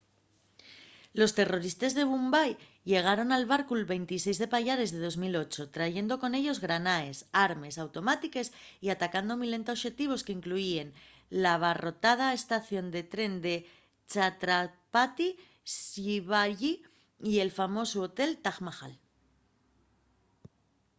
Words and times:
los 1.19 1.31
terroristes 1.39 1.91
de 1.97 2.03
mumbai 2.11 2.51
llegaron 2.89 3.27
en 3.37 3.43
barcu’l 3.53 3.83
26 3.93 4.37
de 4.41 4.51
payares 4.55 4.89
de 4.93 4.99
2008 5.07 5.73
trayendo 5.75 6.13
con 6.21 6.31
ellos 6.39 6.61
granaes 6.65 7.17
armes 7.49 7.75
automátiques 7.83 8.47
y 8.85 8.87
atacando 8.95 9.39
milenta 9.41 9.75
oxetivos 9.77 10.23
qu’incluyíen 10.25 10.89
l’abarrotada 11.41 12.35
estación 12.39 12.85
de 12.95 13.01
tren 13.13 13.33
de 13.45 13.55
chhatrapati 14.11 15.29
shivaji 15.73 16.73
y 17.31 17.33
el 17.43 17.51
famosu 17.59 17.97
hotel 18.05 18.31
taj 18.45 18.57
mahal 18.67 18.93